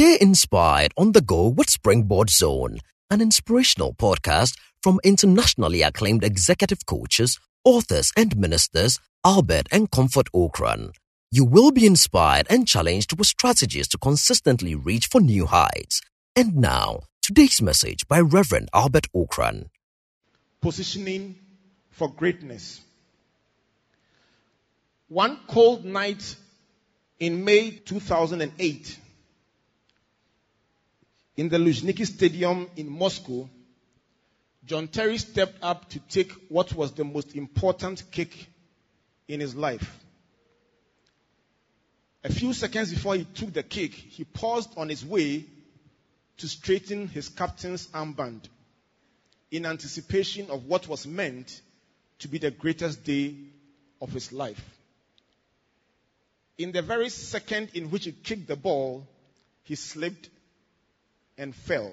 [0.00, 2.78] Stay inspired on the go with Springboard Zone,
[3.10, 10.94] an inspirational podcast from internationally acclaimed executive coaches, authors, and ministers Albert and Comfort Ocran.
[11.30, 16.00] You will be inspired and challenged with strategies to consistently reach for new heights.
[16.34, 19.66] And now, today's message by Reverend Albert Ocran.
[20.62, 21.34] Positioning
[21.90, 22.80] for greatness.
[25.08, 26.36] One cold night
[27.18, 28.98] in May 2008,
[31.36, 33.48] in the Luzhniki Stadium in Moscow,
[34.64, 38.48] John Terry stepped up to take what was the most important kick
[39.26, 39.98] in his life.
[42.22, 45.46] A few seconds before he took the kick, he paused on his way
[46.38, 48.42] to straighten his captain's armband
[49.50, 51.60] in anticipation of what was meant
[52.18, 53.34] to be the greatest day
[54.00, 54.62] of his life.
[56.58, 59.06] In the very second in which he kicked the ball,
[59.64, 60.28] he slipped
[61.40, 61.90] and fell,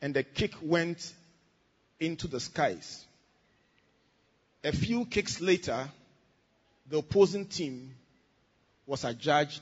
[0.00, 1.12] and the kick went
[2.00, 3.04] into the skies.
[4.64, 5.88] A few kicks later,
[6.88, 7.94] the opposing team
[8.86, 9.60] was adjudged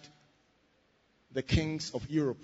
[1.32, 2.38] the kings of Europe.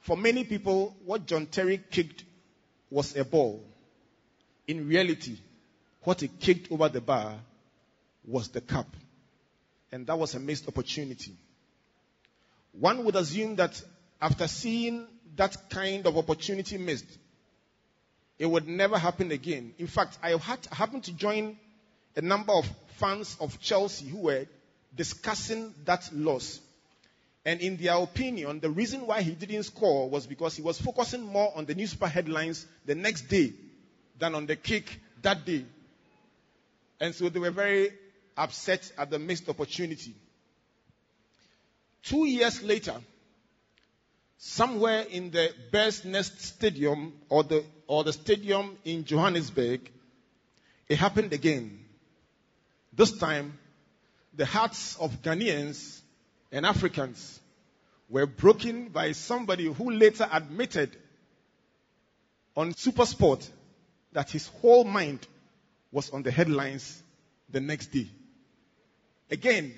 [0.00, 2.24] For many people, what John Terry kicked
[2.90, 3.62] was a ball.
[4.66, 5.36] In reality,
[6.02, 7.36] what he kicked over the bar
[8.26, 8.88] was the cup.
[9.92, 11.34] And that was a missed opportunity.
[12.72, 13.80] One would assume that
[14.22, 15.06] after seeing
[15.36, 17.18] that kind of opportunity missed,
[18.38, 19.74] it would never happen again.
[19.78, 21.58] In fact, I had, happened to join
[22.16, 22.64] a number of
[22.98, 24.46] fans of Chelsea who were
[24.96, 26.60] discussing that loss.
[27.44, 31.22] And in their opinion, the reason why he didn't score was because he was focusing
[31.22, 33.52] more on the newspaper headlines the next day
[34.20, 35.64] than on the kick that day.
[37.00, 37.90] And so they were very
[38.36, 40.14] upset at the missed opportunity.
[42.04, 42.94] Two years later,
[44.44, 49.88] somewhere in the Bird's Nest Stadium or the, or the stadium in Johannesburg,
[50.88, 51.78] it happened again.
[52.92, 53.56] This time,
[54.34, 56.00] the hearts of Ghanaians
[56.50, 57.38] and Africans
[58.08, 60.90] were broken by somebody who later admitted
[62.56, 63.48] on Supersport
[64.10, 65.24] that his whole mind
[65.92, 67.00] was on the headlines
[67.48, 68.08] the next day.
[69.30, 69.72] Again,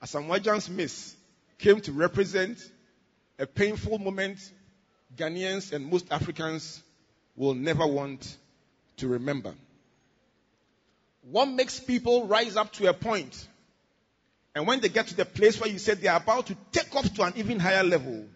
[0.00, 1.16] Asamoah Gyan's miss
[1.58, 2.58] came to represent
[3.38, 4.38] a painful moment
[5.16, 6.82] Ghanaians and most Africans
[7.36, 8.36] will never want
[8.98, 9.54] to remember.
[11.30, 13.48] What makes people rise up to a point,
[14.54, 16.94] and when they get to the place where you said they are about to take
[16.94, 18.26] off to an even higher level,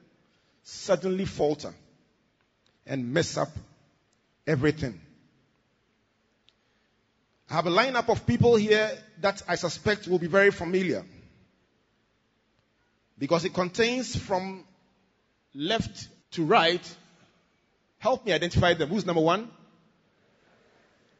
[0.62, 1.74] suddenly falter
[2.86, 3.50] and mess up
[4.46, 5.00] everything?
[7.50, 11.04] I have a lineup of people here that I suspect will be very familiar.
[13.18, 14.64] Because it contains from
[15.54, 16.96] left to right.
[17.98, 18.88] Help me identify them.
[18.88, 19.50] Who's number one?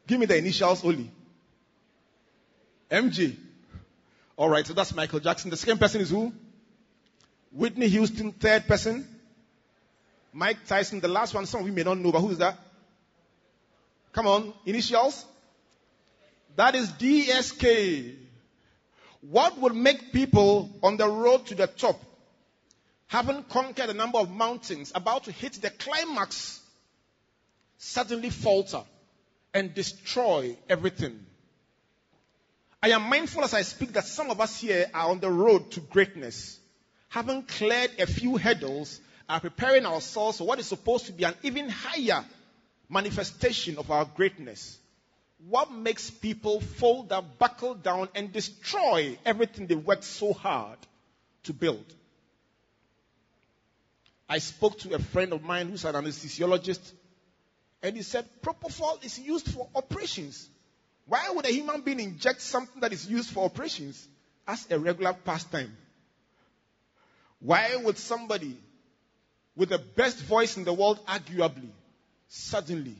[0.07, 1.11] Give me the initials only.
[2.89, 3.35] MJ.
[4.37, 5.51] All right, so that's Michael Jackson.
[5.51, 6.33] The second person is who?
[7.51, 8.31] Whitney Houston.
[8.31, 9.07] Third person?
[10.33, 10.99] Mike Tyson.
[10.99, 12.57] The last one, some of you may not know, but who's that?
[14.13, 15.25] Come on, initials.
[16.55, 18.15] That is DSK.
[19.21, 21.99] What would make people on the road to the top,
[23.09, 26.61] having conquered a number of mountains, about to hit the climax,
[27.77, 28.83] suddenly falter
[29.53, 31.25] and destroy everything?
[32.81, 35.71] I am mindful as I speak that some of us here are on the road
[35.71, 36.57] to greatness.
[37.09, 41.35] Having cleared a few hurdles, are preparing ourselves for what is supposed to be an
[41.43, 42.25] even higher
[42.89, 44.77] manifestation of our greatness.
[45.47, 50.79] What makes people fold up, buckle down, and destroy everything they worked so hard
[51.43, 51.85] to build?
[54.29, 56.93] I spoke to a friend of mine who's an anesthesiologist,
[57.81, 60.47] and he said propofol is used for operations.
[61.07, 64.07] Why would a human being inject something that is used for operations
[64.47, 65.75] as a regular pastime?
[67.39, 68.55] Why would somebody
[69.55, 71.71] with the best voice in the world, arguably,
[72.27, 72.95] suddenly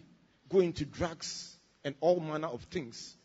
[0.49, 3.15] go into drugs and all manner of things?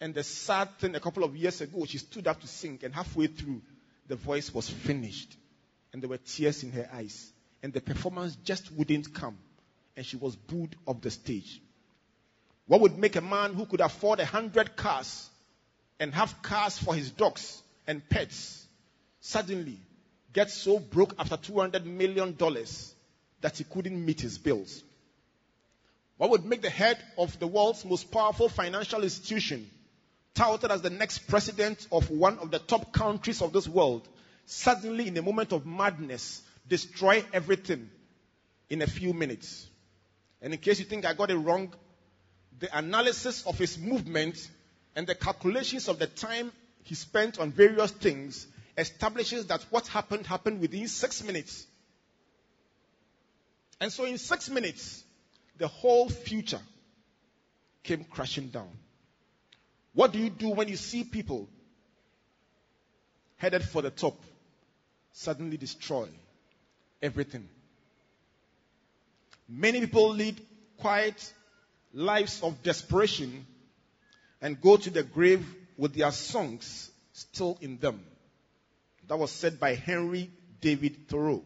[0.00, 2.94] And the sad thing, a couple of years ago, she stood up to sing, and
[2.94, 3.62] halfway through,
[4.06, 5.36] the voice was finished,
[5.92, 7.32] and there were tears in her eyes,
[7.62, 9.38] and the performance just wouldn't come,
[9.96, 11.60] and she was booed off the stage.
[12.66, 15.28] What would make a man who could afford a hundred cars
[16.00, 18.66] and have cars for his dogs and pets
[19.20, 19.78] suddenly
[20.32, 22.36] get so broke after $200 million
[23.40, 24.82] that he couldn't meet his bills?
[26.16, 29.68] What would make the head of the world's most powerful financial institution,
[30.34, 34.06] touted as the next president of one of the top countries of this world,
[34.46, 37.88] suddenly, in a moment of madness, destroy everything
[38.70, 39.68] in a few minutes.
[40.40, 41.72] And in case you think I got it wrong,
[42.58, 44.48] the analysis of his movement
[44.96, 46.52] and the calculations of the time
[46.84, 51.66] he spent on various things establishes that what happened happened within six minutes.
[53.80, 55.04] And so in six minutes,
[55.58, 56.60] the whole future
[57.82, 58.70] came crashing down.
[59.94, 61.48] What do you do when you see people
[63.36, 64.18] headed for the top
[65.12, 66.08] suddenly destroy
[67.02, 67.48] everything?
[69.48, 70.40] Many people lead
[70.78, 71.32] quiet
[71.92, 73.46] lives of desperation
[74.40, 75.46] and go to the grave
[75.76, 78.02] with their songs still in them.
[79.08, 81.42] That was said by Henry David Thoreau.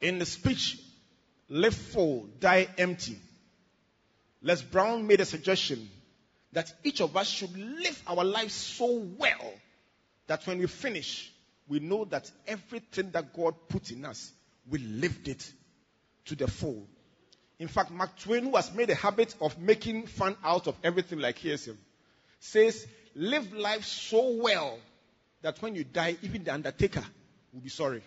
[0.00, 0.78] In the speech,
[1.48, 3.18] Live Full, Die Empty,
[4.42, 5.88] Les Brown made a suggestion
[6.52, 9.52] that each of us should live our lives so well
[10.26, 11.32] that when we finish,
[11.68, 14.32] we know that everything that God put in us,
[14.68, 15.52] we lived it
[16.26, 16.86] to the full.
[17.58, 21.20] In fact, Mark Twain, who has made a habit of making fun out of everything
[21.20, 21.78] like him,
[22.38, 24.78] says, live life so well
[25.42, 27.02] that when you die, even the undertaker
[27.52, 28.02] will be sorry.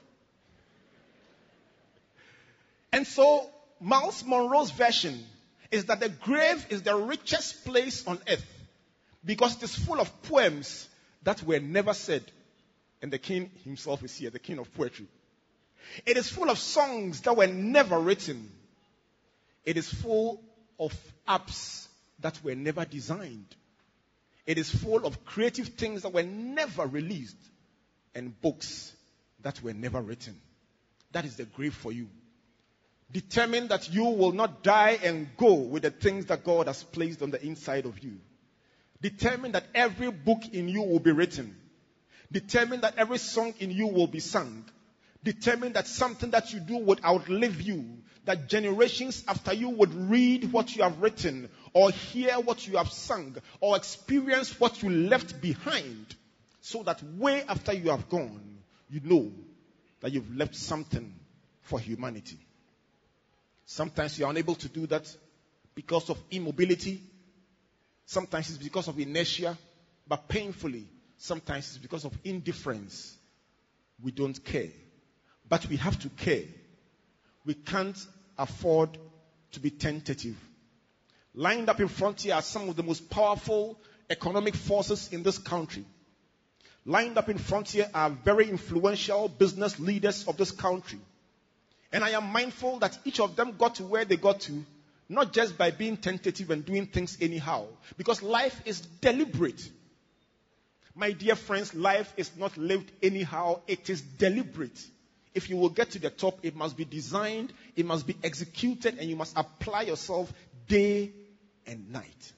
[2.91, 5.23] And so, Myles Munroe's version
[5.71, 8.45] is that the grave is the richest place on earth
[9.23, 10.88] because it is full of poems
[11.23, 12.23] that were never said.
[13.01, 15.07] And the king himself is here, the king of poetry.
[16.06, 18.51] It is full of songs that were never written.
[19.66, 20.44] It is full
[20.80, 20.94] of
[21.28, 21.88] apps
[22.19, 23.56] that were never designed.
[24.46, 27.38] It is full of creative things that were never released
[28.16, 28.94] and books
[29.42, 30.40] that were never written.
[31.12, 32.07] That is the grave for you.
[33.12, 37.22] Determine that you will not die and go with the things that God has placed
[37.22, 38.18] on the inside of you.
[39.01, 41.56] Determine that every book in you will be written.
[42.31, 44.65] Determine that every song in you will be sung.
[45.23, 47.85] Determine that something that you do would outlive you.
[48.25, 52.91] That generations after you would read what you have written or hear what you have
[52.91, 56.15] sung or experience what you left behind
[56.61, 58.59] so that way after you have gone,
[58.89, 59.31] you know
[60.01, 61.13] that you've left something
[61.61, 62.37] for humanity.
[63.65, 65.15] Sometimes you're unable to do that
[65.75, 67.01] because of immobility.
[68.05, 69.57] Sometimes it's because of inertia,
[70.07, 70.85] but painfully,
[71.19, 73.16] sometimes it's because of indifference.
[74.01, 74.69] We don't care.
[75.48, 76.45] But we have to care.
[77.45, 77.98] We can't
[78.38, 78.98] afford
[79.51, 80.38] to be tentative.
[81.36, 83.80] Lined up in front here are some of the most powerful
[84.10, 85.86] economic forces in this country.
[86.86, 91.00] Lined up in front here are very influential business leaders of this country.
[91.92, 94.65] And I am mindful that each of them got to where they got to,
[95.07, 97.65] not just by being tentative and doing things anyhow,
[97.98, 99.69] because life is deliberate.
[100.95, 104.80] My dear friends, life is not lived anyhow, it is deliberate.
[105.33, 108.97] If you will get to the top, it must be designed, it must be executed,
[108.97, 110.33] and you must apply yourself
[110.68, 111.12] day
[111.68, 112.33] and night.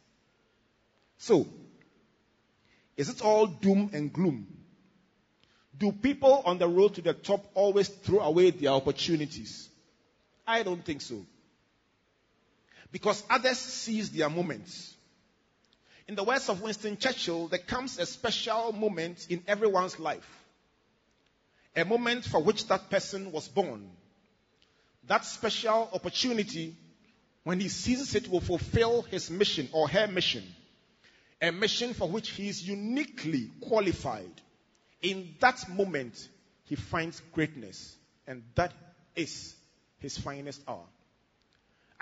[1.17, 1.47] So,
[2.97, 4.47] is it all doom and gloom?
[5.77, 9.69] Do people on the road to the top always throw away their opportunities?
[10.45, 11.25] I don't think so.
[12.91, 14.93] Because others seize their moments.
[16.11, 20.27] In the words of Winston Churchill, there comes a special moment in everyone's life.
[21.73, 23.89] A moment for which that person was born.
[25.07, 26.75] That special opportunity,
[27.45, 30.43] when he seizes it, will fulfill his mission or her mission
[31.41, 34.33] a mission for which he is uniquely qualified.
[35.01, 36.27] In that moment,
[36.65, 37.95] he finds greatness,
[38.27, 38.73] and that
[39.15, 39.55] is
[39.99, 40.83] his finest hour.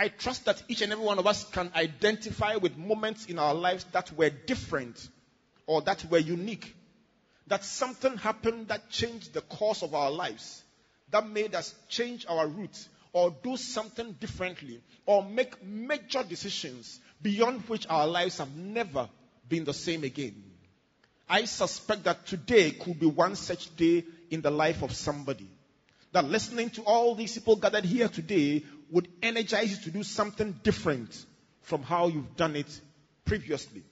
[0.01, 3.53] I trust that each and every one of us can identify with moments in our
[3.53, 5.10] lives that were different
[5.68, 6.74] or that were unique.
[7.48, 10.63] That something happened that changed the course of our lives,
[11.12, 17.62] that made us change our route or do something differently or make major decisions beyond
[17.68, 19.10] which our lives have never
[19.50, 20.41] been the same again.
[21.27, 25.50] I suspect that today could be one such day in the life of somebody.
[26.13, 30.60] That listening to all these people gathered here today would energize you to do something
[30.63, 31.25] different
[31.62, 32.81] from how you've done it
[33.25, 33.84] previously.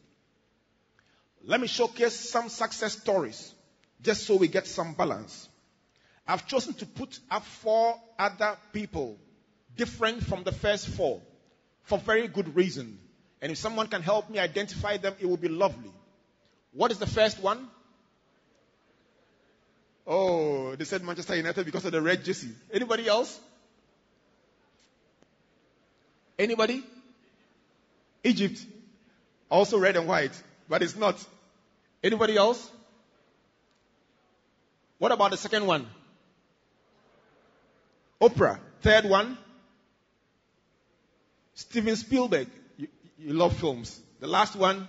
[1.43, 3.53] Let me showcase some success stories
[4.01, 5.47] just so we get some balance.
[6.27, 9.17] I've chosen to put up four other people
[9.75, 11.21] different from the first four
[11.83, 12.99] for very good reason.
[13.41, 15.91] And if someone can help me identify them, it would be lovely.
[16.73, 17.67] What is the first one?
[20.05, 22.49] Oh, they said Manchester United because of the red jersey.
[22.73, 23.39] Anybody else?
[26.37, 26.83] Anybody?
[28.23, 28.63] Egypt.
[29.49, 30.31] Also red and white,
[30.67, 31.23] but it's not.
[32.03, 32.69] Anybody else?
[34.99, 35.87] What about the second one?
[38.21, 38.59] Oprah.
[38.81, 39.37] Third one?
[41.55, 42.47] Steven Spielberg.
[42.77, 42.87] You,
[43.19, 43.99] you love films.
[44.19, 44.87] The last one?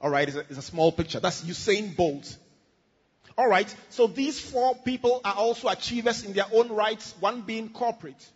[0.00, 1.20] All right, it's a, it's a small picture.
[1.20, 2.36] That's Usain Bolt.
[3.38, 7.70] All right, so these four people are also achievers in their own rights, one being
[7.70, 8.28] corporate.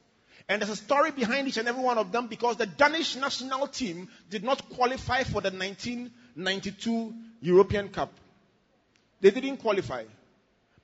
[0.48, 3.66] And there's a story behind each and every one of them because the Danish national
[3.66, 8.12] team did not qualify for the 1992 European Cup.
[9.20, 10.04] They didn't qualify.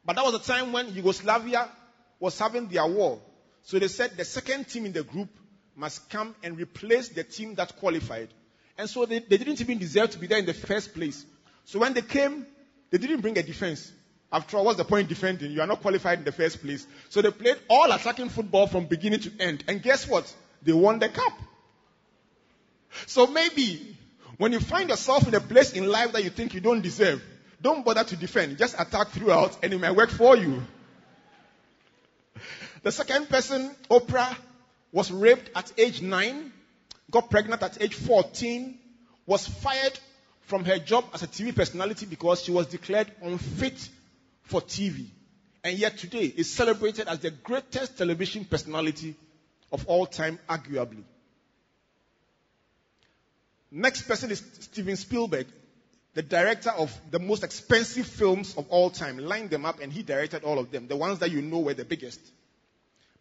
[0.04, 1.69] But that was a time when Yugoslavia
[2.19, 3.21] was having their war.
[3.62, 5.28] So they said the second team in the group
[5.76, 8.28] must come and replace the team that qualified.
[8.76, 11.25] And so they, they didn't even deserve to be there in the first place.
[11.64, 12.47] So when they came,
[12.90, 13.92] they didn't bring a defense.
[14.32, 15.52] After all, what's the point defending?
[15.52, 16.86] You are not qualified in the first place.
[17.10, 19.62] So they played all attacking football from beginning to end.
[19.68, 20.34] And guess what?
[20.62, 21.32] They won the cup.
[23.06, 23.96] So maybe
[24.38, 27.22] when you find yourself in a place in life that you think you don't deserve,
[27.60, 28.56] don't bother to defend.
[28.56, 30.62] Just attack throughout and it might work for you.
[32.82, 34.34] The second person, Oprah,
[34.92, 36.52] was raped at age 9,
[37.10, 38.78] got pregnant at age 14,
[39.26, 39.98] was fired
[40.42, 43.88] from her job as a TV personality because she was declared unfit
[44.52, 45.06] for TV.
[45.64, 49.14] And yet today is celebrated as the greatest television personality
[49.73, 51.04] of all time, arguably.
[53.71, 55.47] Next person is Steven Spielberg,
[56.12, 59.16] the director of the most expensive films of all time.
[59.16, 60.87] Line them up and he directed all of them.
[60.87, 62.21] The ones that you know were the biggest.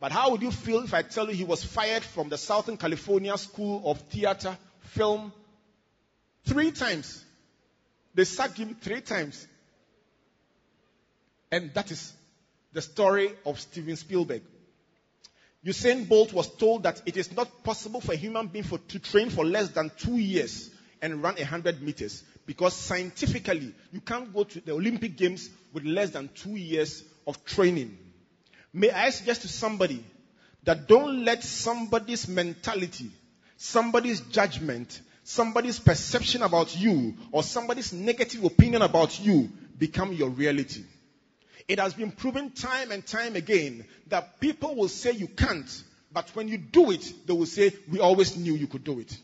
[0.02, 2.76] But how would you feel if I tell you he was fired from the Southern
[2.76, 5.32] California School of Theater, Film,
[6.46, 7.24] three times?
[8.14, 9.48] They sacked him three times.
[11.52, 12.14] And that is
[12.74, 14.42] the story of Steven Spielberg.
[15.66, 19.00] Usain Bolt was told that it is not possible for a human being for, to
[19.00, 24.44] train for less than two years and run 100 meters because scientifically you can't go
[24.44, 27.98] to the Olympic Games with less than two years of training.
[28.74, 30.04] May I suggest to somebody
[30.64, 33.12] that don't let somebody's mentality,
[33.58, 40.84] somebody's judgment, somebody's perception about you, or somebody's negative opinion about you become your reality.
[41.68, 46.30] It has been proven time and time again that people will say you can't, but
[46.36, 49.18] when you do it, they will say, We always knew you could do it.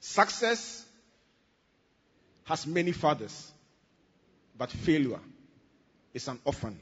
[0.00, 0.84] Success
[2.44, 3.50] has many fathers,
[4.56, 5.20] but failure
[6.14, 6.78] is an orphan.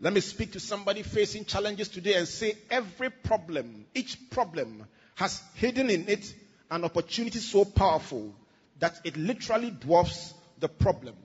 [0.00, 5.42] Let me speak to somebody facing challenges today and say every problem, each problem has
[5.54, 6.32] hidden in it
[6.70, 8.32] an opportunity so powerful
[8.78, 11.16] that it literally dwarfs the problem.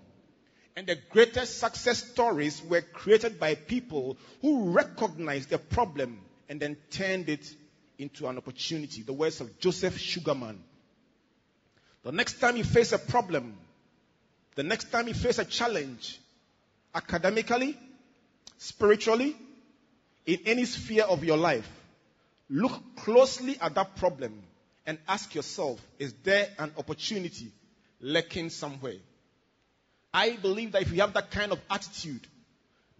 [0.75, 6.77] And the greatest success stories were created by people who recognized the problem and then
[6.89, 7.45] turned it
[7.99, 9.03] into an opportunity.
[9.03, 10.63] The words of Joseph Sugarman.
[12.03, 13.55] The next time you face a problem,
[14.55, 16.19] the next time you face a challenge,
[16.93, 17.77] academically,
[18.57, 19.35] spiritually,
[20.25, 21.69] in any sphere of your life,
[22.49, 24.41] look closely at that problem
[24.85, 27.51] and ask yourself, is there an opportunity
[28.01, 28.97] lurking somewhere?
[30.13, 32.27] I believe that if we have that kind of attitude,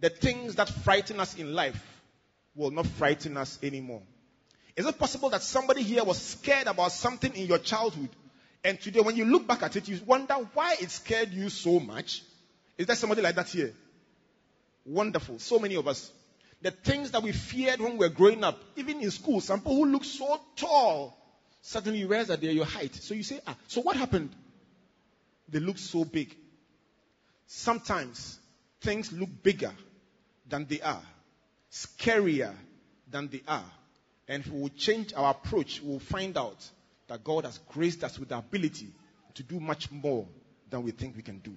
[0.00, 1.80] the things that frighten us in life
[2.54, 4.02] will not frighten us anymore.
[4.76, 8.10] Is it possible that somebody here was scared about something in your childhood
[8.64, 11.78] and today when you look back at it, you wonder why it scared you so
[11.78, 12.22] much?
[12.78, 13.74] Is there somebody like that here?
[14.86, 15.38] Wonderful.
[15.38, 16.10] So many of us.
[16.62, 19.76] The things that we feared when we were growing up, even in school, some people
[19.76, 21.14] who look so tall,
[21.60, 22.94] suddenly you realize that they're your height.
[22.94, 24.30] So you say, ah, so what happened?
[25.50, 26.34] They look so big.
[27.46, 28.38] Sometimes
[28.80, 29.72] things look bigger
[30.48, 31.02] than they are,
[31.70, 32.54] scarier
[33.10, 33.64] than they are.
[34.28, 36.68] And if we change our approach, we will find out
[37.08, 38.88] that God has graced us with the ability
[39.34, 40.26] to do much more
[40.70, 41.54] than we think we can do.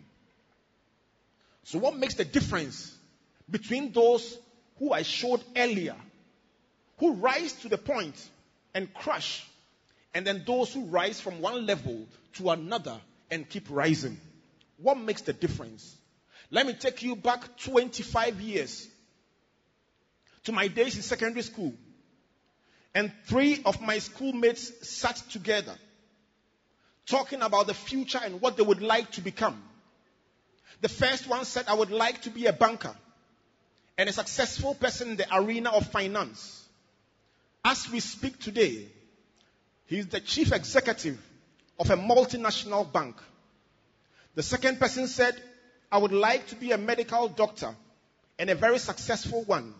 [1.63, 2.96] So, what makes the difference
[3.50, 4.38] between those
[4.79, 5.96] who I showed earlier,
[6.98, 8.15] who rise to the point
[8.74, 9.46] and crush,
[10.13, 13.00] and then those who rise from one level to another
[13.32, 14.20] and keep rising?
[14.78, 15.96] What makes the difference?
[16.52, 18.88] Let me take you back 25 years
[20.46, 21.74] to my days in secondary school.
[22.96, 25.76] And three of my schoolmates sat together
[27.06, 29.62] talking about the future and what they would like to become.
[30.82, 32.96] The first one said, I would like to be a banker
[33.98, 36.64] and a successful person in the arena of finance.
[37.66, 38.88] As we speak today,
[39.88, 41.20] he is the chief executive
[41.80, 43.16] of a multinational bank.
[44.38, 45.34] The second person said,
[45.91, 47.74] I would like to be a medical doctor
[48.38, 49.74] and a very successful one.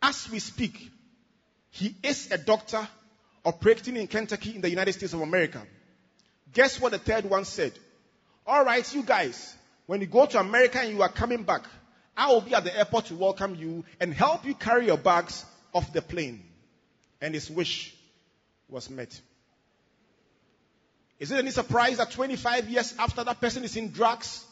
[0.00, 0.88] As we speak,
[1.72, 2.86] he is a doctor
[3.44, 5.60] operating in Kentucky in the United States of America.
[6.54, 7.72] Guess what the third one said?
[8.46, 9.56] All right, you guys,
[9.86, 11.64] when you go to America and you are coming back,
[12.16, 15.44] I will be at the airport to welcome you and help you carry your bags
[15.74, 16.40] off the plane.
[17.20, 17.96] And his wish
[18.68, 19.20] was met.
[21.18, 24.44] Is it any surprise that 25 years after that person is in drugs?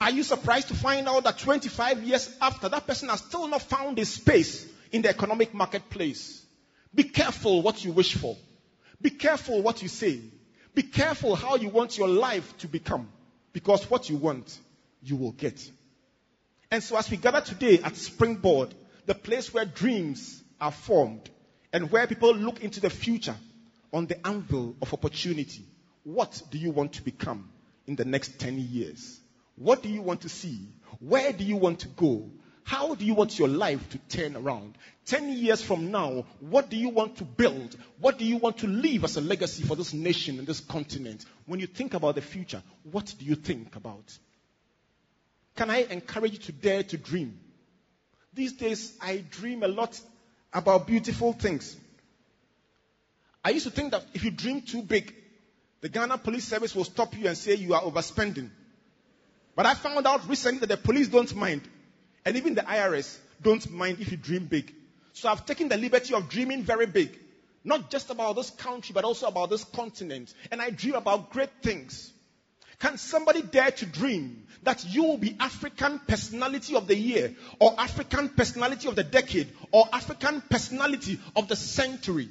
[0.00, 3.62] Are you surprised to find out that 25 years after that person has still not
[3.62, 6.44] found a space in the economic marketplace?
[6.94, 8.36] Be careful what you wish for.
[9.00, 10.20] Be careful what you say.
[10.74, 13.08] Be careful how you want your life to become.
[13.52, 14.56] Because what you want,
[15.02, 15.68] you will get.
[16.70, 18.72] And so as we gather today at Springboard,
[19.06, 21.28] the place where dreams are formed
[21.72, 23.34] and where people look into the future
[23.92, 25.64] on the anvil of opportunity,
[26.04, 27.50] what do you want to become
[27.86, 29.20] in the next 10 years?
[29.56, 30.68] What do you want to see?
[31.00, 32.30] Where do you want to go?
[32.64, 34.76] How do you want your life to turn around?
[35.06, 37.74] 10 years from now, what do you want to build?
[37.98, 41.24] What do you want to leave as a legacy for this nation and this continent?
[41.46, 44.16] When you think about the future, what do you think about?
[45.56, 47.40] Can I encourage you to dare to dream?
[48.34, 49.98] These days, I dream a lot
[50.52, 51.74] about beautiful things.
[53.48, 55.14] I used to think that if you dream too big,
[55.80, 58.50] the Ghana Police Service will stop you and say you are overspending.
[59.56, 61.62] But I found out recently that the police don't mind.
[62.26, 64.74] And even the IRS don't mind if you dream big.
[65.14, 67.18] So I've taken the liberty of dreaming very big.
[67.64, 70.34] Not just about this country, but also about this continent.
[70.52, 72.12] And I dream about great things.
[72.80, 77.74] Can somebody dare to dream that you will be African personality of the year, or
[77.78, 82.28] African personality of the decade, or African personality of the century?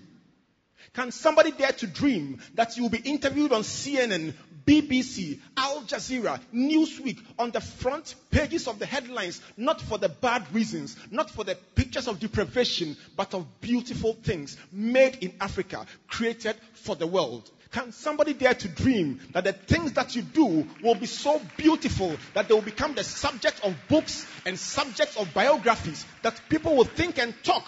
[0.98, 4.34] Can somebody dare to dream that you will be interviewed on CNN,
[4.66, 10.52] BBC, Al Jazeera, Newsweek on the front pages of the headlines, not for the bad
[10.52, 16.56] reasons, not for the pictures of deprivation, but of beautiful things made in Africa, created
[16.74, 17.48] for the world?
[17.70, 22.18] Can somebody dare to dream that the things that you do will be so beautiful
[22.34, 26.86] that they will become the subject of books and subjects of biographies that people will
[26.86, 27.68] think and talk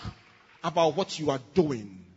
[0.63, 2.07] about what you are doing?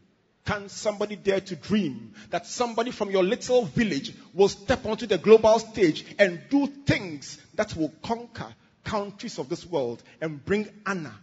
[0.44, 5.18] Can somebody dare to dream that somebody from your little village will step onto the
[5.18, 8.52] global stage and do things that will conquer
[8.82, 11.14] countries of this world and bring honor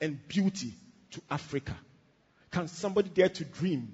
[0.00, 0.74] and beauty
[1.12, 1.76] to Africa?
[2.50, 3.88] Can somebody dare to dream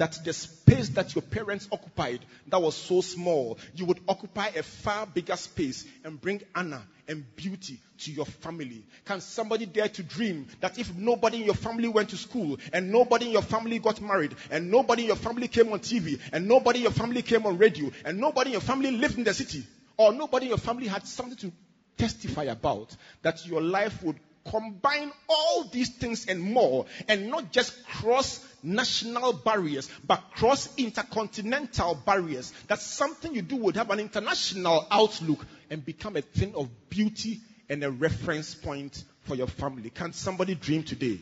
[0.00, 4.62] that the space that your parents occupied that was so small, you would occupy a
[4.62, 8.82] far bigger space and bring honor and beauty to your family?
[9.04, 12.90] Can somebody dare to dream that if nobody in your family went to school and
[12.90, 16.48] nobody in your family got married and nobody in your family came on TV and
[16.48, 19.34] nobody in your family came on radio and nobody in your family lived in the
[19.34, 19.66] city
[19.98, 21.52] or nobody in your family had something to
[21.98, 24.16] testify about, that your life would
[24.50, 31.94] combine all these things and more and not just cross national barriers but cross intercontinental
[31.94, 36.68] barriers that something you do would have an international outlook and become a thing of
[36.88, 39.90] beauty and a reference point for your family.
[39.90, 41.20] Can somebody dream today?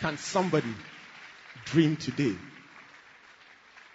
[0.00, 0.72] Can somebody
[1.64, 2.34] dream today?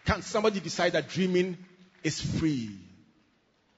[0.05, 1.57] Can somebody decide that dreaming
[2.03, 2.77] is free?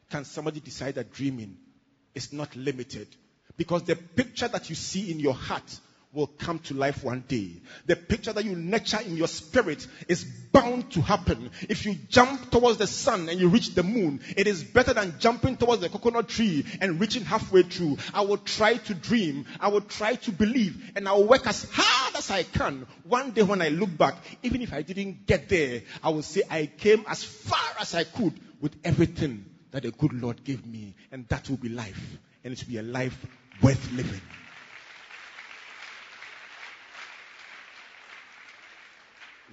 [0.10, 1.58] Can somebody decide that dreaming
[2.18, 3.08] is not limited.
[3.56, 5.80] Because the picture that you see in your heart
[6.18, 7.52] will come to life one day.
[7.86, 11.52] The picture that you nurture in your spirit is bound to happen.
[11.70, 15.20] If you jump towards the sun and you reach the moon, it is better than
[15.20, 18.00] jumping towards the coconut tree and reaching halfway through.
[18.16, 19.46] I will try to dream.
[19.60, 22.88] I will try to believe and I will work as hard as I can.
[23.04, 26.42] One day when I look back, even if I didn't get there, I will say
[26.50, 30.96] I came as far as I could with everything that the good Lord gave me.
[31.12, 32.18] And that will be life.
[32.44, 33.24] And it will be a life
[33.62, 34.22] worth living.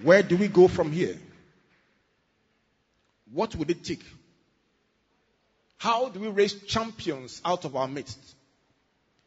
[0.02, 1.16] Where do we go from here?
[3.32, 4.04] What would it take?
[5.78, 8.18] How do we raise champions out of our midst?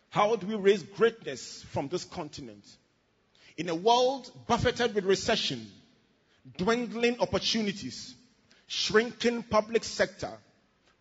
[0.10, 2.66] How do we raise greatness from this continent?
[3.58, 5.68] In a world buffeted with recession,
[6.58, 8.16] dwindling opportunities,
[8.68, 10.32] shrinking public sector,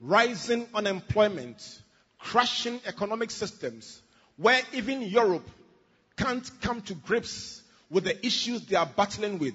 [0.01, 1.81] rising unemployment,
[2.19, 4.01] crashing economic systems,
[4.37, 5.49] where even Europe
[6.17, 9.55] can't come to grips with the issues they are battling with.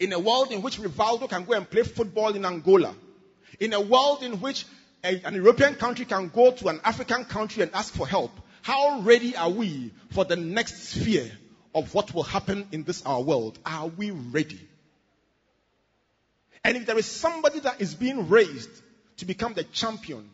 [0.00, 2.94] In a world in which Rivaldo can go and play football in Angola.
[3.60, 4.66] In a world in which
[5.04, 8.32] a, an European country can go to an African country and ask for help.
[8.62, 11.30] How ready are we for the next sphere
[11.74, 13.58] of what will happen in this our world?
[13.64, 14.60] Are we ready?
[16.64, 18.70] And if there is somebody that is being raised
[19.18, 20.28] to become the champion,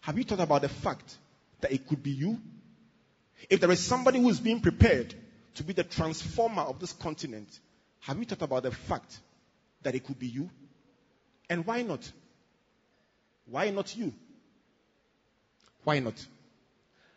[0.00, 1.14] have you thought about the fact
[1.60, 2.40] that it could be you?
[3.50, 5.14] If there is somebody who is being prepared
[5.54, 7.48] to be the transformer of this continent,
[8.00, 9.18] have you thought about the fact
[9.82, 10.50] that it could be you?
[11.48, 12.10] And why not?
[13.46, 14.12] Why not you?
[15.84, 16.14] Why not?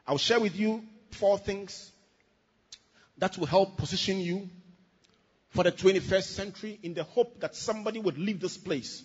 [0.07, 1.91] I'll share with you four things
[3.17, 4.49] that will help position you
[5.49, 9.03] for the 21st century in the hope that somebody would leave this place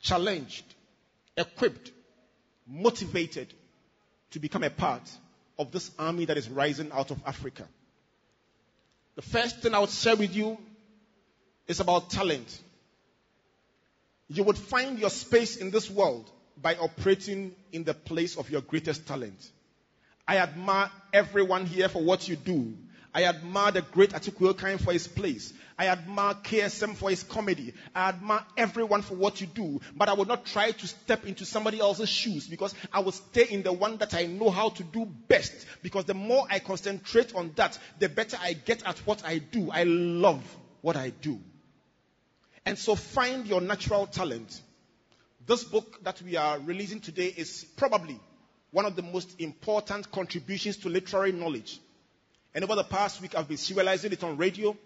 [0.00, 0.64] challenged,
[1.36, 1.92] equipped,
[2.66, 3.52] motivated
[4.30, 5.02] to become a part
[5.58, 7.68] of this army that is rising out of Africa.
[9.14, 10.58] The first thing I would share with you
[11.66, 12.60] is about talent.
[14.28, 18.62] You would find your space in this world by operating in the place of your
[18.62, 19.50] greatest talent.
[20.26, 22.74] I admire everyone here for what you do.
[23.14, 25.52] I admire the great Atiku for his place.
[25.78, 27.74] I admire KSM for his comedy.
[27.94, 29.80] I admire everyone for what you do.
[29.96, 33.44] But I will not try to step into somebody else's shoes because I will stay
[33.50, 35.52] in the one that I know how to do best.
[35.82, 39.70] Because the more I concentrate on that, the better I get at what I do.
[39.70, 40.42] I love
[40.80, 41.38] what I do.
[42.64, 44.60] And so find your natural talent.
[45.46, 48.18] This book that we are releasing today is probably
[48.70, 51.80] one of the most important contributions to literary knowledge.
[52.54, 54.76] And over the past week, I've been serializing it on radio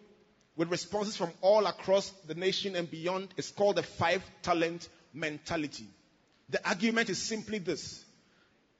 [0.56, 3.28] with responses from all across the nation and beyond.
[3.36, 5.86] It's called the five talent mentality.
[6.48, 8.04] The argument is simply this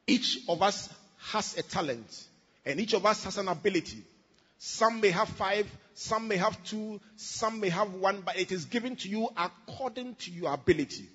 [0.07, 0.89] each of us
[1.33, 2.25] has a talent,
[2.65, 4.05] and each of us has an ability.
[4.59, 8.67] Some may have five, some may have two, some may have one, but it is
[8.67, 11.09] given to you according to your ability.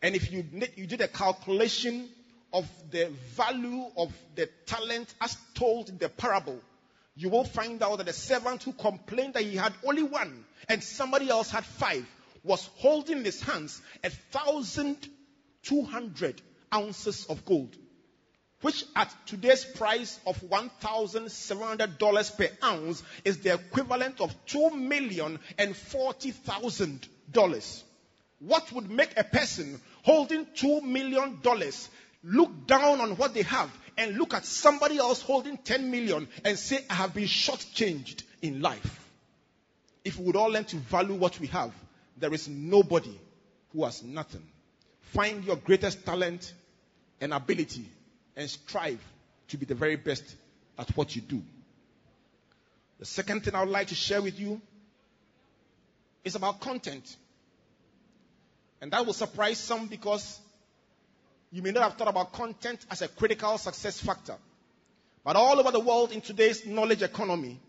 [0.00, 0.44] And if you,
[0.76, 2.08] you did a calculation
[2.52, 6.58] of the value of the talent as told in the parable,
[7.16, 10.82] you will find out that the servant who complained that he had only one and
[10.82, 12.06] somebody else had five
[12.42, 14.96] was holding in his hands a thousand
[15.62, 16.40] two hundred
[16.74, 17.74] ounces of gold,
[18.60, 24.20] which at today's price of one thousand seven hundred dollars per ounce is the equivalent
[24.20, 27.84] of two million and forty thousand dollars.
[28.40, 31.88] What would make a person holding two million dollars
[32.22, 36.58] look down on what they have and look at somebody else holding 10 million and
[36.58, 39.00] say, I have been shortchanged in life.
[40.04, 41.72] If we would all learn to value what we have,
[42.18, 43.18] there is nobody
[43.72, 44.46] who has nothing.
[45.12, 46.52] Find your greatest talent
[47.20, 47.84] and ability
[48.36, 49.00] and strive
[49.48, 50.24] to be the very best
[50.78, 51.42] at what you do.
[52.98, 54.60] The second thing I would like to share with you
[56.24, 57.16] is about content.
[58.80, 60.38] And that will surprise some because
[61.54, 64.34] you may not have thought about content as a critical success factor.
[65.22, 67.60] But all over the world in today's knowledge economy,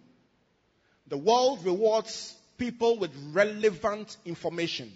[1.08, 4.92] the world rewards people with relevant information.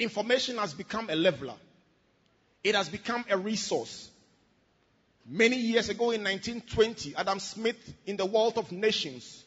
[0.00, 1.54] Information has become a leveler.
[2.64, 4.10] It has become a resource.
[5.24, 9.44] Many years ago in 1920, Adam Smith in The Wealth of Nations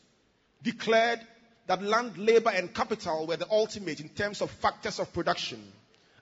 [0.63, 1.19] declared
[1.67, 5.61] that land, labor, and capital were the ultimate in terms of factors of production.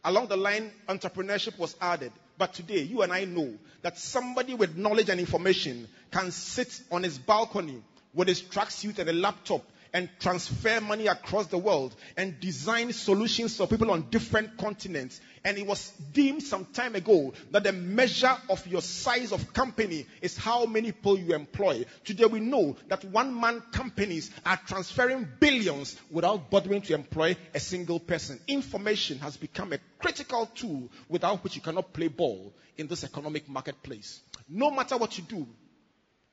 [0.05, 2.11] Along the line, entrepreneurship was added.
[2.37, 7.03] But today, you and I know that somebody with knowledge and information can sit on
[7.03, 7.81] his balcony
[8.13, 9.63] with his tracksuit and a laptop
[9.93, 15.21] and transfer money across the world and design solutions for people on different continents.
[15.45, 20.08] And it was deemed some time ago that the measure of your size of company
[20.21, 21.86] is how many people you employ.
[22.03, 27.60] Today we know that one man companies are transferring billions without bothering to employ a
[27.60, 28.39] single person.
[28.47, 33.47] Information has become a critical tool without which you cannot play ball in this economic
[33.47, 34.21] marketplace.
[34.49, 35.47] No matter what you do,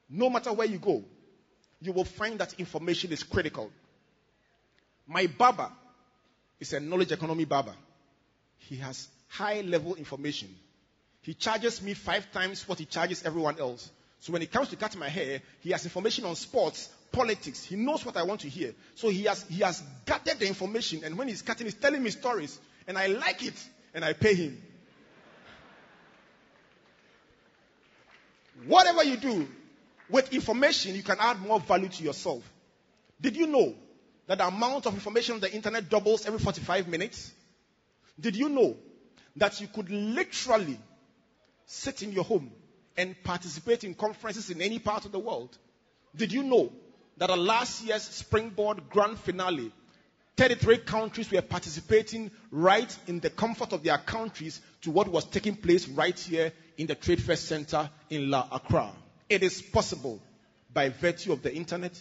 [0.08, 1.04] no matter where you go,
[1.80, 3.70] you will find that information is critical.
[5.06, 5.70] My barber
[6.60, 7.74] is a knowledge economy barber.
[8.58, 10.54] He has high level information.
[11.22, 13.90] He charges me five times what he charges everyone else.
[14.20, 17.64] So when it comes to cutting my hair, he has information on sports, politics.
[17.64, 18.74] He knows what I want to hear.
[18.94, 22.10] So he has, he has gathered the information and when he's cutting, he's telling me
[22.10, 23.54] stories and I like it
[23.94, 24.62] and I pay him.
[28.66, 29.48] Whatever you do,
[30.10, 32.42] with information, you can add more value to yourself.
[33.20, 33.74] Did you know
[34.26, 37.32] that the amount of information on the internet doubles every 45 minutes?
[38.18, 38.76] Did you know
[39.36, 40.78] that you could literally
[41.66, 42.50] sit in your home
[42.96, 45.56] and participate in conferences in any part of the world?
[46.16, 46.72] Did you know
[47.18, 49.72] that at last year's Springboard Grand Finale,
[50.36, 55.54] 33 countries were participating right in the comfort of their countries to what was taking
[55.54, 58.90] place right here in the Trade Fair Center in La Accra?
[59.30, 60.20] It is possible
[60.74, 61.92] by virtue of the internet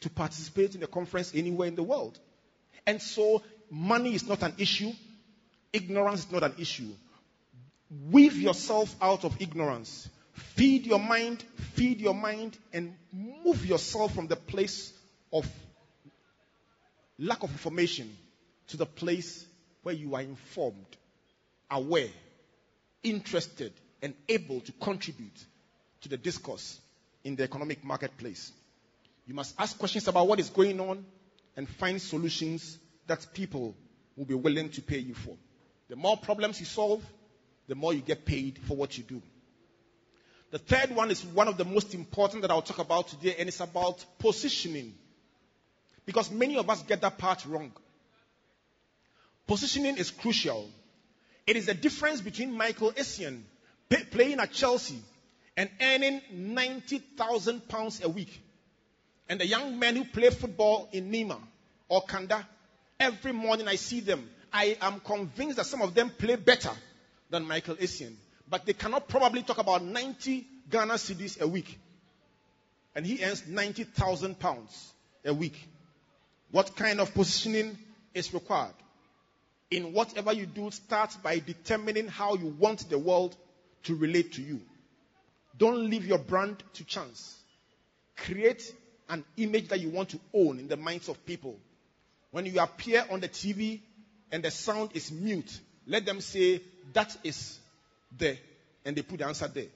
[0.00, 2.18] to participate in a conference anywhere in the world.
[2.86, 4.92] And so money is not an issue.
[5.74, 6.88] Ignorance is not an issue.
[8.10, 10.08] Weave yourself out of ignorance.
[10.32, 11.42] Feed your mind,
[11.74, 14.90] feed your mind, and move yourself from the place
[15.34, 15.46] of
[17.18, 18.16] lack of information
[18.68, 19.44] to the place
[19.82, 20.96] where you are informed,
[21.70, 22.08] aware,
[23.02, 25.44] interested, and able to contribute
[26.02, 26.80] to the discourse
[27.24, 28.52] in the economic marketplace.
[29.26, 31.04] You must ask questions about what is going on
[31.56, 33.74] and find solutions that people
[34.16, 35.36] will be willing to pay you for.
[35.88, 37.04] The more problems you solve,
[37.68, 39.22] the more you get paid for what you do.
[40.50, 43.48] The third one is one of the most important that I'll talk about today, and
[43.48, 44.94] it's about positioning.
[46.06, 47.72] Because many of us get that part wrong.
[49.46, 50.68] Positioning is crucial.
[51.46, 53.42] It is the difference between Michael Essien
[54.10, 55.00] playing at Chelsea
[55.60, 58.40] and earning 90,000 pounds a week
[59.28, 61.38] and the young men who play football in Nima
[61.86, 62.48] or Kanda.
[62.98, 64.26] Every morning I see them.
[64.50, 66.70] I am convinced that some of them play better
[67.28, 68.14] than Michael Essien.
[68.48, 71.78] But they cannot probably talk about 90 Ghana cedis a week.
[72.94, 74.94] And he earns 90,000 pounds
[75.26, 75.68] a week.
[76.52, 77.76] What kind of positioning
[78.14, 78.72] is required?
[79.70, 83.36] In whatever you do, start by determining how you want the world
[83.82, 84.62] to relate to you.
[85.60, 87.36] Don't leave your brand to chance.
[88.16, 88.74] Create
[89.10, 91.58] an image that you want to own in the minds of people.
[92.30, 93.80] When you appear on the TV
[94.32, 96.62] and the sound is mute, let them say,
[96.94, 97.58] That is
[98.16, 98.38] there.
[98.86, 99.66] And they put the answer there.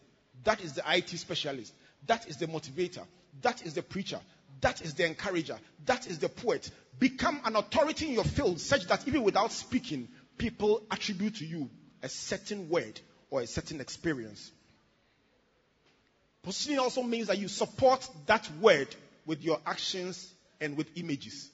[0.45, 1.75] That is the IT specialist.
[2.07, 3.05] That is the motivator.
[3.43, 4.21] That is the preacher.
[4.63, 5.59] That is the encourager.
[5.85, 6.71] That is the poet.
[6.99, 11.69] Become an authority in your field such that even without speaking, people attribute to you
[12.03, 14.51] a certain word or a certain experience.
[16.45, 18.95] Positioning also means that you support that word
[19.27, 20.31] with your actions
[20.61, 21.49] and with images.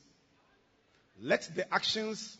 [1.22, 2.36] Let the actions,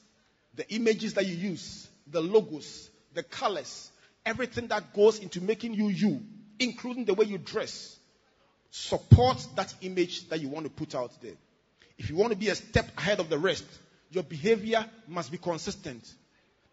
[0.56, 3.90] the images that you use, the logos, the colors,
[4.26, 6.20] everything that goes into making you you,
[6.58, 7.96] including the way you dress,
[8.72, 11.34] support that image that you want to put out there.
[11.98, 13.64] If you want to be a step ahead of the rest,
[14.10, 16.02] your behavior must be consistent.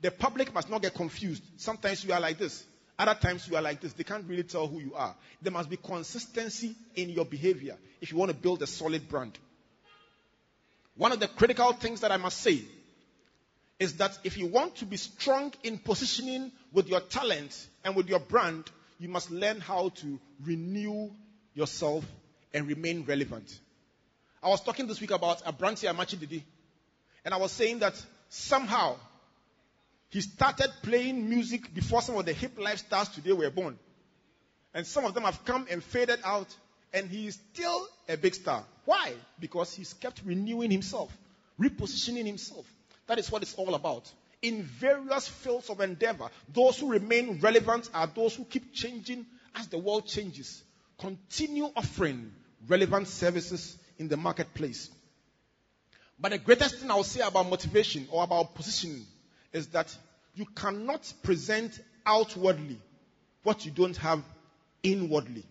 [0.01, 1.43] The public must not get confused.
[1.57, 2.63] Sometimes you are like this,
[2.99, 3.93] other times you are like this.
[3.93, 5.15] They can't really tell who you are.
[5.41, 9.37] There must be consistency in your behavior if you want to build a solid brand.
[10.95, 12.61] One of the critical things that I must say
[13.79, 18.09] is that if you want to be strong in positioning with your talent and with
[18.09, 18.63] your brand,
[18.99, 21.11] you must learn how to renew
[21.53, 22.03] yourself
[22.53, 23.59] and remain relevant.
[24.41, 26.43] I was talking this week about Abranti Amakye Dede,
[27.23, 27.93] and I was saying that
[28.29, 28.95] somehow
[30.09, 33.77] he started playing music before some of the hiplife stars today were born.
[34.73, 36.47] And some of them have come and faded out,
[36.93, 38.63] and he is still a big star.
[38.85, 39.13] Why?
[39.39, 41.15] Because he's kept renewing himself,
[41.59, 42.65] repositioning himself.
[43.07, 44.09] That is what it's all about.
[44.41, 49.67] In various fields of endeavor, those who remain relevant are those who keep changing as
[49.67, 50.63] the world changes.
[50.99, 52.31] Continue offering
[52.67, 54.89] relevant services in the marketplace.
[56.19, 59.05] But the greatest thing I'll say about motivation or about positioning
[59.53, 59.95] is that
[60.35, 62.79] you cannot present outwardly
[63.43, 64.23] what you don't have
[64.83, 65.43] inwardly.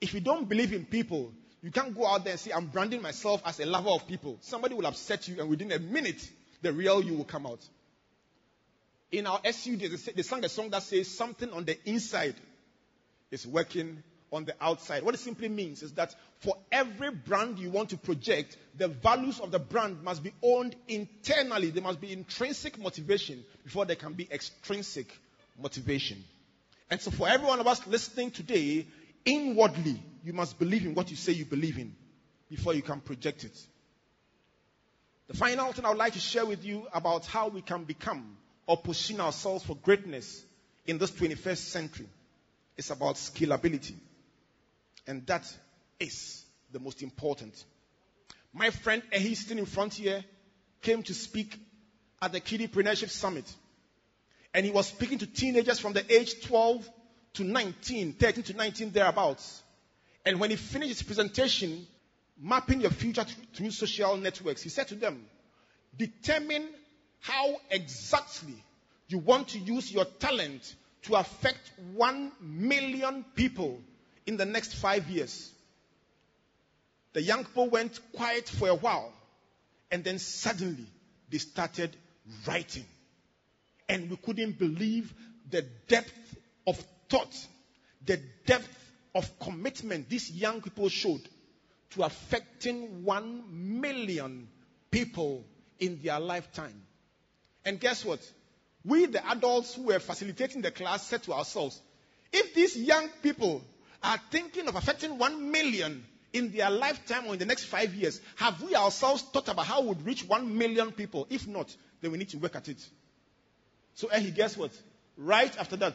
[0.00, 3.02] If you don't believe in people, you can't go out there and say, I'm branding
[3.02, 4.38] myself as a lover of people.
[4.40, 6.26] Somebody will upset you, and within a minute,
[6.62, 7.60] the real you will come out.
[9.12, 12.36] In our SU, they sang a song that says, Something on the inside
[13.30, 14.02] is working
[14.32, 15.02] on the outside.
[15.02, 19.40] What it simply means is that for every brand you want to project, the values
[19.40, 21.70] of the brand must be owned internally.
[21.70, 25.12] There must be intrinsic motivation before there can be extrinsic
[25.60, 26.22] motivation.
[26.90, 28.86] And so, for every one of us listening today,
[29.24, 31.94] inwardly, you must believe in what you say you believe in
[32.48, 33.56] before you can project it.
[35.28, 38.36] The final thing I would like to share with you about how we can become
[38.66, 40.44] or position ourselves for greatness
[40.86, 42.08] in this 21st century
[42.76, 43.94] is about scalability.
[45.06, 45.44] And that
[45.98, 47.64] is the most important.
[48.52, 50.24] My friend Ehi sitting in front here
[50.82, 51.56] came to speak
[52.22, 53.44] at the Kiddiepreneurship Summit.
[54.52, 56.88] And he was speaking to teenagers from the age 12
[57.34, 59.62] to 19, 13 to 19 thereabouts.
[60.26, 61.86] And when he finished his presentation,
[62.38, 65.24] mapping your future through social networks, he said to them,
[65.96, 66.68] determine
[67.20, 68.54] how exactly
[69.08, 73.80] you want to use your talent to affect 1 million people
[74.30, 75.50] in the next five years.
[77.14, 79.12] The young people went quiet for a while,
[79.90, 80.86] and then suddenly
[81.28, 81.96] they started
[82.46, 82.84] writing.
[83.88, 85.12] And we couldn't believe
[85.50, 86.76] the depth of
[87.08, 87.36] thought,
[88.06, 88.68] the depth
[89.16, 91.28] of commitment these young people showed
[91.94, 93.42] to affecting one
[93.80, 94.46] million
[94.92, 95.44] people
[95.80, 96.80] in their lifetime.
[97.64, 98.20] And guess what?
[98.84, 101.82] We, the adults who were facilitating the class, said to ourselves,
[102.32, 103.64] if these young people
[104.02, 108.20] are thinking of affecting one million in their lifetime or in the next five years,
[108.36, 111.26] have we ourselves thought about how we would reach one million people?
[111.30, 112.78] If not, then we need to work at it.
[113.94, 114.70] So, he guess what?
[115.16, 115.94] Right after that,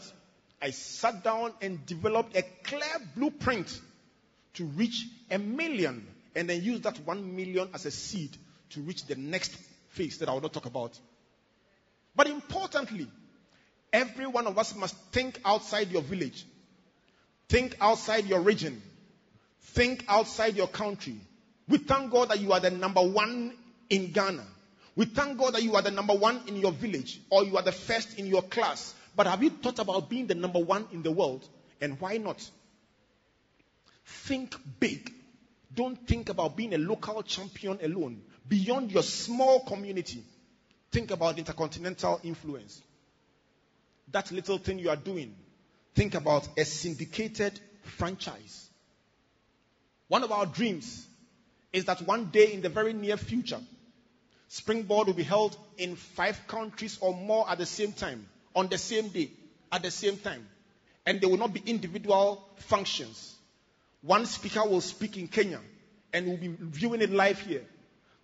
[0.61, 2.81] I sat down and developed a clear
[3.15, 3.79] blueprint
[4.55, 8.35] to reach a million and then use that one million as a seed
[8.71, 9.55] to reach the next
[9.89, 10.97] phase that I will not talk about.
[12.15, 13.07] But importantly,
[13.91, 16.45] every one of us must think outside your village,
[17.49, 18.81] think outside your region,
[19.61, 21.15] think outside your country.
[21.67, 23.53] We thank God that you are the number one
[23.89, 24.43] in Ghana.
[24.95, 27.63] We thank God that you are the number one in your village or you are
[27.63, 28.93] the first in your class.
[29.15, 31.45] But have you thought about being the number one in the world?
[31.81, 32.49] And why not?
[34.05, 35.11] Think big.
[35.73, 38.21] Don't think about being a local champion alone.
[38.47, 40.23] Beyond your small community,
[40.91, 42.81] think about intercontinental influence.
[44.11, 45.35] That little thing you are doing,
[45.95, 48.69] think about a syndicated franchise.
[50.07, 51.07] One of our dreams
[51.73, 53.59] is that one day in the very near future,
[54.49, 58.77] Springboard will be held in five countries or more at the same time, on the
[58.77, 59.31] same day,
[59.71, 60.47] at the same time.
[61.05, 63.35] And there will not be individual functions.
[64.01, 65.59] One speaker will speak in Kenya
[66.13, 67.63] and we'll be viewing it live here.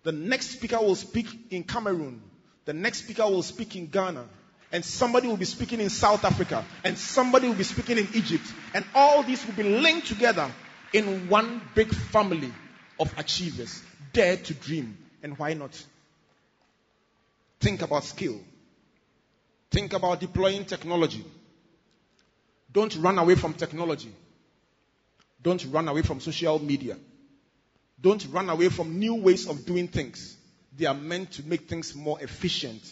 [0.04, 2.22] The next speaker will speak in Cameroon.
[2.64, 4.24] The next speaker will speak in Ghana.
[4.72, 6.64] And somebody will be speaking in South Africa.
[6.82, 8.44] And somebody will be speaking in Egypt.
[8.74, 10.50] And all these will be linked together
[10.94, 12.50] in one big family
[12.98, 13.82] of achievers.
[14.14, 14.96] Dare to dream.
[15.22, 15.70] And why not?
[17.60, 18.40] Think about skill.
[19.70, 21.24] Think about deploying technology.
[22.72, 24.12] Don't run away from technology.
[25.42, 26.96] Don't run away from social media.
[28.00, 30.36] Don't run away from new ways of doing things.
[30.76, 32.82] They are meant to make things more efficient.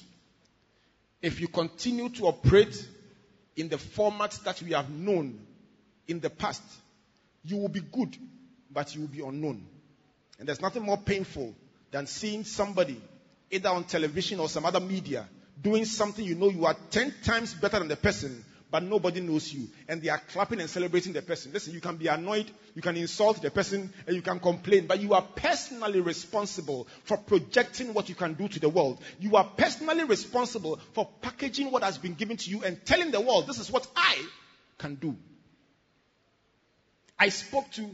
[1.22, 2.88] If you continue to operate
[3.56, 5.38] in the format that we have known
[6.08, 6.62] in the past,
[7.44, 8.16] you will be good,
[8.70, 9.66] but you will be unknown.
[10.38, 11.54] And there's nothing more painful
[11.90, 13.00] than seeing somebody,
[13.50, 15.28] either on television or some other media,
[15.60, 19.52] doing something you know you are 10 times better than the person, but nobody knows
[19.52, 19.68] you.
[19.88, 21.52] And they are clapping and celebrating the person.
[21.52, 25.00] Listen, you can be annoyed, you can insult the person, and you can complain, but
[25.00, 29.02] you are personally responsible for projecting what you can do to the world.
[29.18, 33.20] You are personally responsible for packaging what has been given to you and telling the
[33.20, 34.24] world, this is what I
[34.78, 35.16] can do.
[37.18, 37.86] I spoke to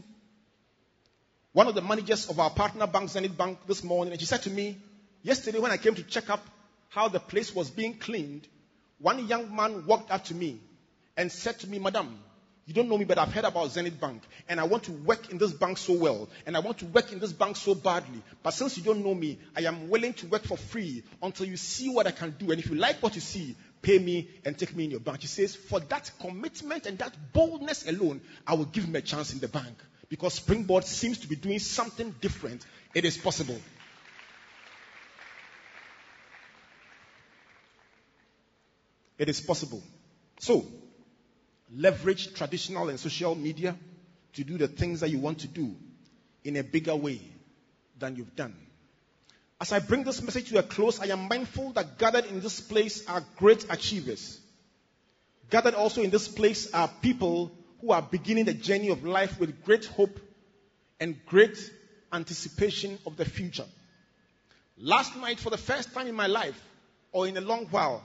[1.53, 4.43] one of the managers of our partner bank, Zenith Bank, this morning, and she said
[4.43, 4.77] to me,
[5.23, 6.45] yesterday when I came to check up
[6.89, 8.47] how the place was being cleaned,
[8.99, 10.59] one young man walked up to me
[11.17, 12.19] and said to me, Madam,
[12.67, 14.21] you don't know me, but I've heard about Zenith Bank.
[14.49, 16.27] And I want to work in this bank so well.
[16.45, 18.21] And I want to work in this bank so badly.
[18.43, 21.55] But since you don't know me, I am willing to work for free until you
[21.55, 22.51] see what I can do.
[22.51, 25.21] And if you like what you see, pay me and take me in your bank.
[25.21, 29.31] He says, For that commitment and that boldness alone, I will give him a chance
[29.31, 29.77] in the bank.
[30.09, 32.65] Because Springboard seems to be doing something different.
[32.93, 33.59] It is possible.
[39.17, 39.81] It is possible.
[40.39, 40.65] So,
[41.73, 43.75] leverage traditional and social media
[44.33, 45.75] to do the things that you want to do
[46.43, 47.19] in a bigger way
[47.99, 48.55] than you've done.
[49.59, 52.61] As I bring this message to a close, I am mindful that gathered in this
[52.61, 54.39] place are great achievers.
[55.49, 57.51] Gathered also in this place are people
[57.81, 60.19] who are beginning the journey of life with great hope
[60.99, 61.57] and great
[62.13, 63.65] anticipation of the future.
[64.77, 66.59] Last night, for the first time in my life,
[67.11, 68.03] or in a long while,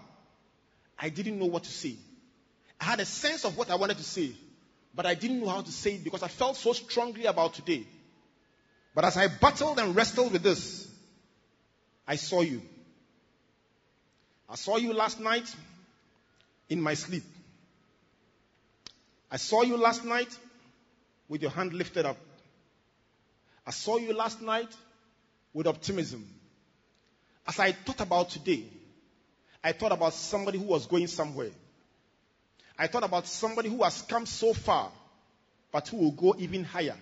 [0.98, 1.96] I didn't know what to say.
[2.82, 4.32] I had a sense of what I wanted to say,
[4.92, 7.84] but I didn't know how to say it because I felt so strongly about today.
[8.92, 10.88] But as I battled and wrestled with this,
[12.08, 12.60] I saw you.
[14.48, 15.44] I saw you last night
[16.68, 17.22] in my sleep.
[19.30, 20.36] I saw you last night
[21.28, 22.16] with your hand lifted up.
[23.64, 24.74] I saw you last night
[25.54, 26.26] with optimism.
[27.46, 28.64] As I thought about today,
[29.62, 31.50] I thought about somebody who was going somewhere.
[32.82, 34.90] I thought about somebody who has come so far,
[35.70, 36.96] but who will go even higher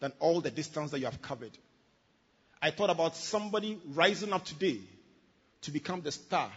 [0.00, 1.50] than all the distance that you have covered.
[2.62, 4.78] I thought about somebody rising up today
[5.60, 6.50] to become the star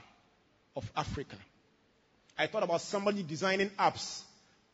[0.78, 1.36] of Africa.
[2.38, 4.22] I thought about somebody designing apps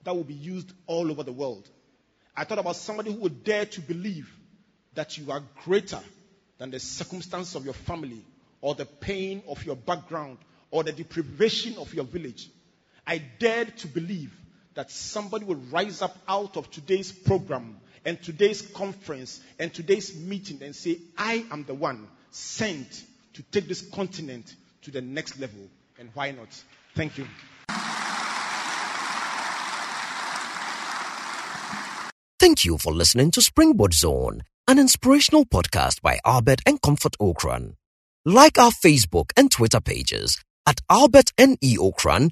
[0.04, 1.68] that will be used all over the world.
[2.38, 4.32] I thought about somebody who would dare to believe
[4.94, 6.02] that you are greater
[6.60, 8.24] than the circumstances of your family
[8.62, 10.38] or the pain of your background
[10.70, 12.52] or the deprivation of your village.
[13.06, 14.34] I dared to believe
[14.76, 20.62] that somebody will rise up out of today's program and today's conference and today's meeting
[20.62, 25.62] and say, I am the one sent to take this continent to the next level.
[26.00, 26.50] And why not?
[26.96, 27.28] Thank you.
[32.40, 37.76] Thank you for listening to Springboard Zone, an inspirational podcast by Albert and Comfort Ocran.
[38.26, 41.78] Like our Facebook and Twitter pages at Albert N.E.
[41.78, 42.32] Ocran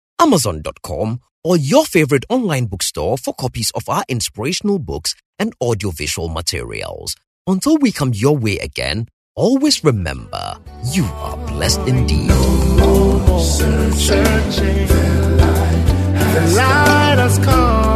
[0.21, 7.15] amazon.com, or your favorite online bookstore for copies of our inspirational books and audiovisual materials.
[7.47, 10.59] Until we come your way again, always remember
[10.93, 12.29] you are blessed indeed.
[13.41, 14.87] Searching,
[16.35, 17.90] the light has come.